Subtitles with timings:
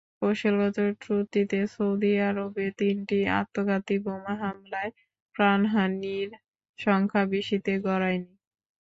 [0.19, 4.91] কৌশলগত ত্রুটিতে সৌদি আরবে তিনটি আত্মঘাতী বোমা হামলায়
[5.35, 6.29] প্রাণহানির
[6.79, 8.33] সংখ্যা বেশিতে গড়ায়নি।